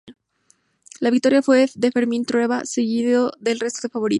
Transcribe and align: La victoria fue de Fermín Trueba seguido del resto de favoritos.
La 0.99 1.11
victoria 1.11 1.43
fue 1.43 1.69
de 1.75 1.91
Fermín 1.91 2.25
Trueba 2.25 2.65
seguido 2.65 3.33
del 3.39 3.59
resto 3.59 3.81
de 3.87 3.91
favoritos. 3.91 4.09